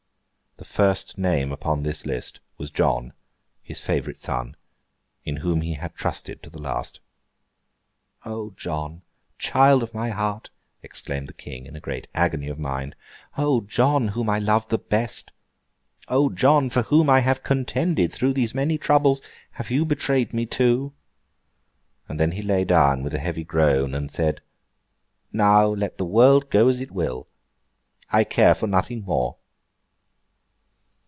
The 0.57 0.85
first 0.85 1.17
name 1.17 1.51
upon 1.51 1.81
this 1.81 2.05
list 2.05 2.39
was 2.59 2.69
John, 2.69 3.13
his 3.63 3.81
favourite 3.81 4.19
son, 4.19 4.55
in 5.25 5.37
whom 5.37 5.61
he 5.61 5.73
had 5.73 5.95
trusted 5.95 6.43
to 6.43 6.51
the 6.51 6.61
last. 6.61 6.99
'O 8.25 8.51
John! 8.51 9.01
child 9.39 9.81
of 9.81 9.95
my 9.95 10.09
heart!' 10.09 10.51
exclaimed 10.83 11.27
the 11.27 11.33
King, 11.33 11.65
in 11.65 11.75
a 11.75 11.79
great 11.79 12.07
agony 12.13 12.47
of 12.47 12.59
mind. 12.59 12.95
'O 13.39 13.61
John, 13.61 14.09
whom 14.09 14.29
I 14.29 14.35
have 14.35 14.43
loved 14.47 14.69
the 14.69 14.77
best! 14.77 15.31
O 16.07 16.29
John, 16.29 16.69
for 16.69 16.83
whom 16.83 17.09
I 17.09 17.21
have 17.21 17.41
contended 17.41 18.13
through 18.13 18.33
these 18.33 18.53
many 18.53 18.77
troubles! 18.77 19.23
Have 19.53 19.71
you 19.71 19.83
betrayed 19.83 20.31
me 20.31 20.45
too!' 20.45 20.93
And 22.07 22.19
then 22.19 22.33
he 22.33 22.43
lay 22.43 22.65
down 22.65 23.01
with 23.01 23.15
a 23.15 23.19
heavy 23.19 23.43
groan, 23.43 23.95
and 23.95 24.11
said, 24.11 24.41
'Now 25.33 25.65
let 25.69 25.97
the 25.97 26.05
world 26.05 26.51
go 26.51 26.67
as 26.67 26.79
it 26.79 26.91
will. 26.91 27.27
I 28.11 28.23
care 28.23 28.53
for 28.53 28.67
nothing 28.67 29.01
more! 29.01 29.37